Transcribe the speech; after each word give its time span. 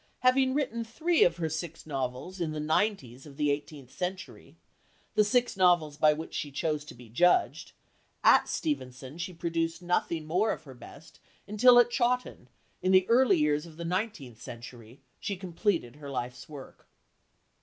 Having 0.21 0.55
written 0.55 0.83
three 0.83 1.23
of 1.23 1.37
her 1.37 1.47
six 1.47 1.85
novels 1.85 2.41
in 2.41 2.53
the 2.53 2.59
nineties 2.59 3.27
of 3.27 3.37
the 3.37 3.51
eighteenth 3.51 3.91
century 3.91 4.55
the 5.13 5.23
six 5.23 5.55
novels 5.55 5.95
by 5.95 6.11
which 6.11 6.33
she 6.33 6.49
chose 6.51 6.83
to 6.85 6.95
be 6.95 7.07
judged 7.07 7.73
at 8.23 8.49
Steventon, 8.49 9.19
she 9.19 9.31
produced 9.31 9.83
nothing 9.83 10.25
more 10.25 10.51
of 10.53 10.63
her 10.63 10.73
best 10.73 11.19
until 11.47 11.77
at 11.77 11.91
Chawton, 11.91 12.49
in 12.81 12.91
the 12.91 13.07
early 13.09 13.37
years 13.37 13.67
of 13.67 13.77
the 13.77 13.85
nineteenth 13.85 14.41
century, 14.41 15.01
she 15.19 15.37
completed 15.37 15.97
her 15.97 16.09
life's 16.09 16.49
work. 16.49 16.87